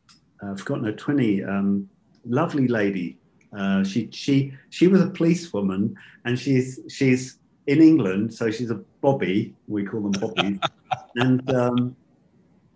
[0.43, 1.89] I've forgotten her 20, um,
[2.25, 3.17] lovely lady.
[3.57, 5.95] Uh, she, she, she was a policewoman
[6.25, 10.59] and she's, she's in England, so she's a Bobby, we call them Bobbies.
[11.15, 11.95] and, um,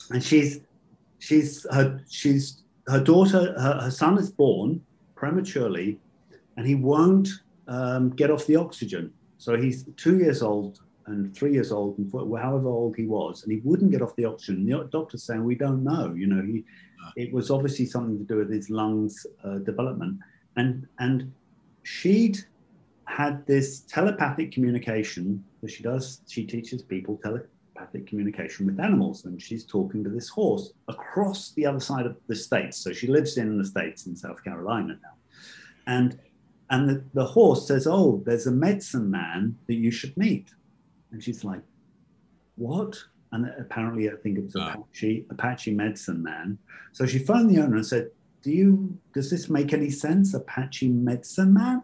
[0.09, 0.61] and she's,
[1.19, 4.81] she's her she's her daughter her, her son is born
[5.15, 5.99] prematurely
[6.57, 7.29] and he won't
[7.67, 9.13] um, get off the oxygen.
[9.37, 13.51] So he's two years old and three years old and however old he was and
[13.51, 14.65] he wouldn't get off the oxygen.
[14.65, 16.63] The doctor's saying we don't know you know he
[17.15, 20.19] it was obviously something to do with his lungs uh, development.
[20.55, 21.31] And and
[21.83, 22.39] she'd
[23.05, 27.41] had this telepathic communication that she does she teaches people tele,
[27.79, 29.25] telepathic communication with animals.
[29.25, 32.77] And she's talking to this horse across the other side of the states.
[32.77, 35.13] So she lives in the states in South Carolina now.
[35.87, 36.19] And
[36.71, 40.49] and the, the horse says, Oh, there's a medicine man that you should meet.
[41.11, 41.61] And she's like,
[42.55, 42.97] What?
[43.31, 46.57] And apparently, I think it was Apache, Apache medicine man.
[46.93, 48.09] So she phoned the owner and said,
[48.43, 51.83] Do you, does this make any sense, Apache medicine man?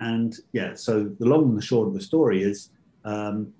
[0.00, 2.70] And yeah, so the long and the short of the story is
[3.04, 3.52] um,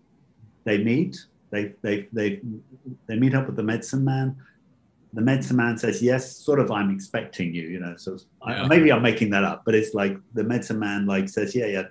[0.64, 2.40] they meet, they, they, they,
[3.06, 4.36] they meet up with the medicine man.
[5.12, 7.94] The medicine man says, Yes, sort of, I'm expecting you, you know.
[7.96, 8.64] So yeah.
[8.64, 11.66] I, maybe I'm making that up, but it's like the medicine man like says, Yeah,
[11.66, 11.84] yeah,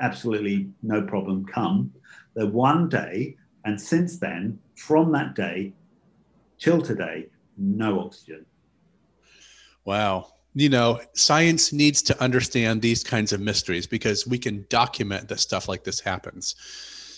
[0.00, 1.92] absolutely no problem, come.
[2.34, 3.36] The one day,
[3.66, 5.74] and since then, from that day
[6.58, 7.26] till today,
[7.58, 8.46] no oxygen.
[9.84, 10.28] Wow.
[10.54, 15.40] You know, science needs to understand these kinds of mysteries because we can document that
[15.40, 16.54] stuff like this happens.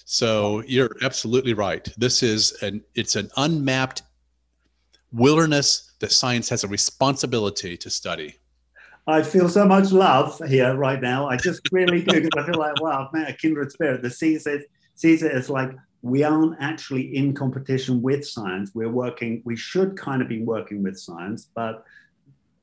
[0.05, 1.89] So you're absolutely right.
[1.97, 4.03] This is an it's an unmapped
[5.13, 8.37] wilderness that science has a responsibility to study.
[9.07, 11.29] I feel so much love here right now.
[11.29, 14.03] I just really do because I feel like wow, I've met a kindred spirit.
[14.03, 15.71] The sees it sees it as like
[16.03, 18.73] we aren't actually in competition with science.
[18.75, 19.41] We're working.
[19.45, 21.85] We should kind of be working with science, but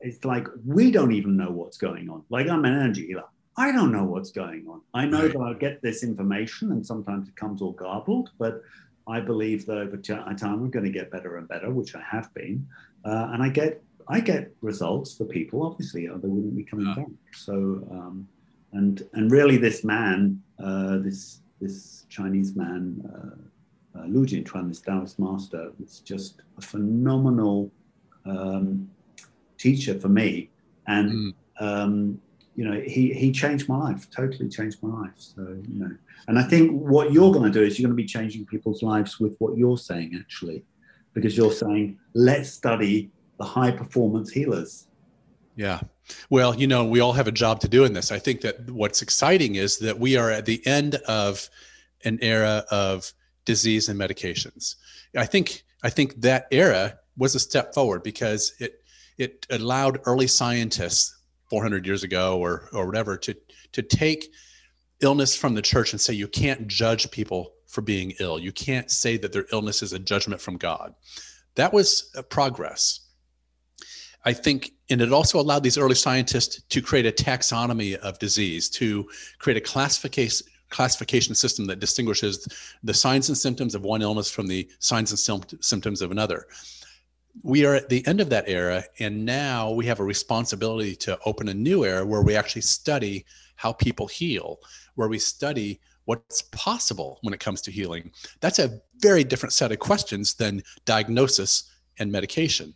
[0.00, 2.22] it's like we don't even know what's going on.
[2.30, 3.24] Like I'm an energy healer.
[3.56, 4.80] I don't know what's going on.
[4.94, 5.32] I know right.
[5.32, 8.62] that I'll get this information and sometimes it comes all garbled, but
[9.06, 12.32] I believe that over time I'm going to get better and better, which I have
[12.34, 12.66] been.
[13.04, 16.86] Uh, and I get I get results for people, obviously, or they wouldn't be coming
[16.86, 16.94] yeah.
[16.94, 17.06] back.
[17.34, 17.52] So,
[17.90, 18.28] um,
[18.72, 24.80] and and really, this man, uh, this this Chinese man, uh, uh, Lu Jinchuan, this
[24.80, 27.70] Taoist master, was just a phenomenal
[28.26, 28.90] um,
[29.58, 30.50] teacher for me.
[30.86, 31.34] And mm.
[31.60, 32.20] um,
[32.54, 35.14] you know, he he changed my life, totally changed my life.
[35.16, 35.96] So you know,
[36.28, 38.82] and I think what you're going to do is you're going to be changing people's
[38.82, 40.64] lives with what you're saying, actually,
[41.14, 44.86] because you're saying let's study the high performance healers.
[45.56, 45.80] Yeah.
[46.30, 48.10] Well, you know, we all have a job to do in this.
[48.10, 51.48] I think that what's exciting is that we are at the end of
[52.04, 53.12] an era of
[53.44, 54.76] disease and medications.
[55.16, 58.82] I think I think that era was a step forward because it
[59.18, 61.21] it allowed early scientists
[61.52, 63.36] 400 years ago or or whatever to
[63.72, 64.32] to take
[65.00, 68.38] illness from the church and say you can't judge people for being ill.
[68.38, 70.94] You can't say that their illness is a judgment from God.
[71.56, 73.00] That was a progress.
[74.24, 78.70] I think, and it also allowed these early scientists to create a taxonomy of disease,
[78.70, 79.06] to
[79.38, 82.48] create a classification classification system that distinguishes
[82.82, 86.46] the signs and symptoms of one illness from the signs and symptoms of another
[87.42, 91.18] we are at the end of that era and now we have a responsibility to
[91.24, 93.24] open a new era where we actually study
[93.56, 94.58] how people heal
[94.94, 98.10] where we study what's possible when it comes to healing.
[98.40, 102.74] That's a very different set of questions than diagnosis and medication.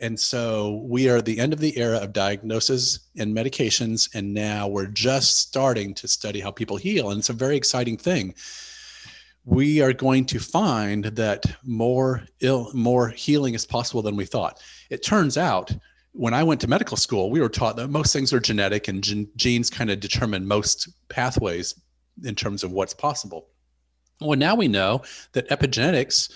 [0.00, 4.34] And so we are at the end of the era of diagnosis and medications, and
[4.34, 7.10] now we're just starting to study how people heal.
[7.10, 8.34] And it's a very exciting thing.
[9.44, 14.60] We are going to find that more ill, more healing is possible than we thought.
[14.90, 15.74] It turns out
[16.12, 19.02] when I went to medical school, we were taught that most things are genetic and
[19.02, 21.74] gen- genes kind of determine most pathways
[22.22, 23.48] in terms of what's possible.
[24.20, 26.30] Well, now we know that epigenetics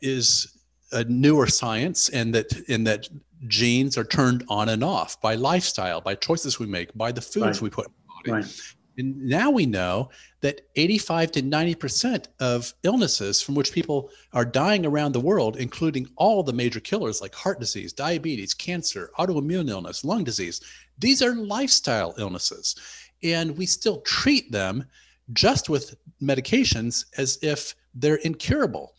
[0.00, 0.52] is
[0.92, 3.08] a newer science and that in that
[3.46, 7.58] genes are turned on and off by lifestyle, by choices we make, by the foods
[7.58, 7.62] right.
[7.62, 8.42] we put in the body.
[8.42, 8.60] Right.
[8.98, 14.86] And now we know that 85 to 90% of illnesses from which people are dying
[14.86, 20.04] around the world, including all the major killers like heart disease, diabetes, cancer, autoimmune illness,
[20.04, 20.60] lung disease,
[20.98, 22.76] these are lifestyle illnesses.
[23.22, 24.84] And we still treat them
[25.32, 28.94] just with medications as if they're incurable.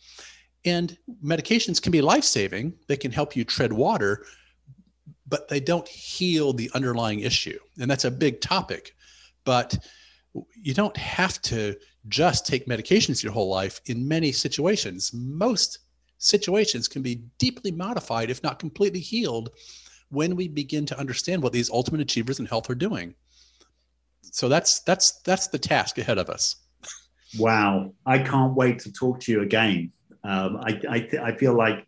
[0.64, 4.24] And medications can be life saving, they can help you tread water,
[5.26, 7.58] but they don't heal the underlying issue.
[7.80, 8.94] And that's a big topic.
[9.48, 9.78] But
[10.62, 11.74] you don't have to
[12.08, 15.10] just take medications your whole life in many situations.
[15.14, 15.78] Most
[16.18, 19.48] situations can be deeply modified, if not completely healed,
[20.10, 23.14] when we begin to understand what these ultimate achievers in health are doing.
[24.20, 26.56] So that's that's that's the task ahead of us.
[27.38, 29.92] Wow, I can't wait to talk to you again.
[30.24, 31.86] Um, I I, th- I, feel like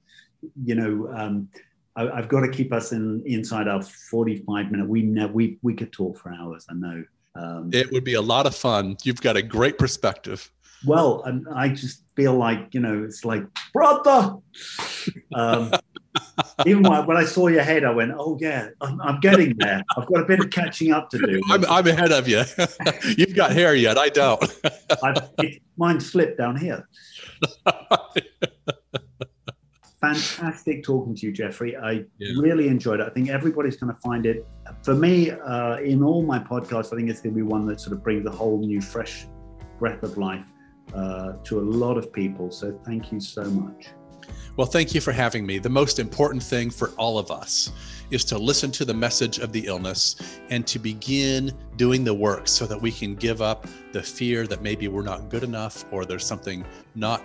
[0.65, 1.51] you know um,
[1.95, 4.89] I, have got to keep us in inside our forty-five minute.
[4.89, 6.65] We know we we could talk for hours.
[6.71, 7.05] I know.
[7.35, 8.97] Um, it would be a lot of fun.
[9.05, 10.51] You've got a great perspective.
[10.85, 14.37] Well, and I just feel like you know it's like brother.
[15.35, 15.73] Um,
[16.67, 19.83] even when I saw your head, I went, "Oh yeah, I'm, I'm, getting there.
[19.97, 22.43] I've got a bit of catching up to do." I'm, I'm ahead of you.
[23.17, 23.99] You've got hair yet?
[23.99, 24.43] I don't.
[25.39, 26.89] it, mine slipped down here.
[30.01, 31.77] Fantastic talking to you, Jeffrey.
[31.77, 32.41] I yeah.
[32.41, 33.07] really enjoyed it.
[33.07, 34.47] I think everybody's going to find it.
[34.83, 37.81] For me, uh, in all my podcasts, I think it's going to be one that
[37.81, 39.27] sort of brings a whole new, fresh
[39.79, 40.47] breath of life
[40.95, 42.51] uh, to a lot of people.
[42.51, 43.89] So thank you so much.
[44.57, 45.59] Well, thank you for having me.
[45.59, 47.73] The most important thing for all of us
[48.11, 52.49] is to listen to the message of the illness and to begin doing the work
[52.49, 56.05] so that we can give up the fear that maybe we're not good enough or
[56.05, 57.23] there's something not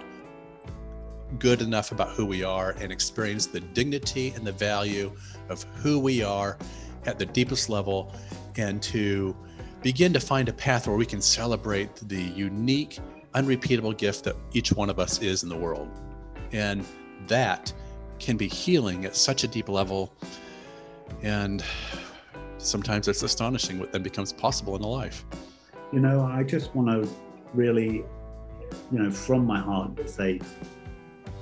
[1.40, 5.12] good enough about who we are and experience the dignity and the value
[5.50, 6.58] of who we are
[7.06, 8.14] at the deepest level
[8.58, 9.36] and to
[9.82, 13.00] begin to find a path where we can celebrate the unique,
[13.34, 15.90] unrepeatable gift that each one of us is in the world.
[16.52, 16.86] And
[17.28, 17.72] that
[18.20, 20.14] can be healing at such a deep level.
[21.22, 21.64] And
[22.58, 25.26] sometimes it's astonishing what then becomes possible in a life.
[25.92, 27.10] You know, I just want to
[27.54, 28.04] really,
[28.92, 30.40] you know, from my heart to say,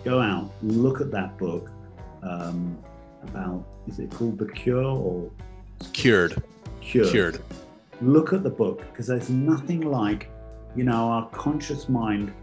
[0.03, 1.69] go out, look at that book
[2.21, 2.77] um,
[3.23, 5.31] about, is it called The Cure or?
[5.93, 6.41] Cured.
[6.81, 7.09] Cured.
[7.09, 7.41] Cured.
[8.01, 10.29] Look at the book because there's nothing like,
[10.75, 12.33] you know, our conscious mind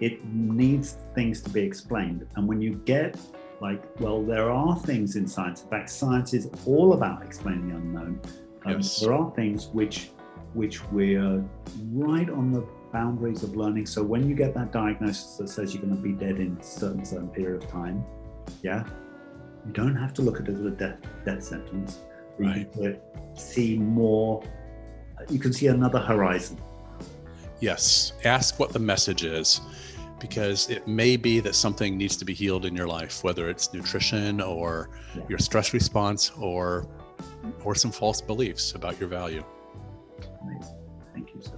[0.00, 2.26] it needs things to be explained.
[2.36, 3.18] And when you get
[3.60, 5.62] like, well, there are things in science.
[5.62, 8.20] In fact, science is all about explaining the unknown.
[8.66, 9.00] Um, yes.
[9.00, 10.10] There are things which
[10.54, 11.44] which we're
[11.92, 13.86] right on the boundaries of learning.
[13.86, 16.62] So when you get that diagnosis that says you're going to be dead in a
[16.62, 18.04] certain certain period of time,
[18.62, 18.84] yeah,
[19.66, 22.00] you don't have to look at it as a death death sentence.
[22.38, 22.68] Right.
[22.76, 24.42] You can see more.
[25.30, 26.60] You can see another horizon.
[27.60, 28.12] Yes.
[28.24, 29.60] Ask what the message is
[30.20, 33.72] because it may be that something needs to be healed in your life, whether it's
[33.72, 35.22] nutrition or yeah.
[35.28, 36.86] your stress response or
[37.64, 39.44] or some false beliefs about your value.
[40.42, 40.76] Amazing.
[41.14, 41.55] Thank you so